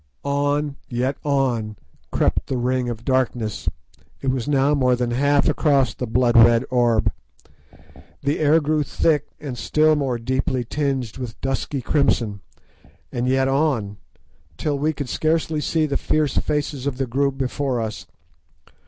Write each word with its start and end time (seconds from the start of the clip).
On, 0.23 0.77
yet 0.89 1.17
on, 1.23 1.75
crept 2.11 2.47
the 2.47 2.57
ring 2.57 2.89
of 2.89 3.05
darkness; 3.05 3.69
it 4.19 4.31
was 4.31 4.47
now 4.47 4.73
more 4.73 4.95
than 4.95 5.11
half 5.11 5.47
across 5.47 5.93
the 5.93 6.07
blood 6.07 6.35
red 6.35 6.65
orb. 6.71 7.11
The 8.23 8.39
air 8.39 8.59
grew 8.59 8.81
thick, 8.81 9.27
and 9.39 9.55
still 9.55 9.95
more 9.95 10.17
deeply 10.17 10.63
tinged 10.65 11.17
with 11.17 11.39
dusky 11.39 11.83
crimson. 11.83 12.41
On, 13.13 13.27
yet 13.27 13.47
on, 13.47 13.97
till 14.57 14.79
we 14.79 14.91
could 14.91 15.07
scarcely 15.07 15.61
see 15.61 15.85
the 15.85 15.97
fierce 15.97 16.35
faces 16.35 16.87
of 16.87 16.97
the 16.97 17.05
group 17.05 17.37
before 17.37 17.79
us. 17.79 18.07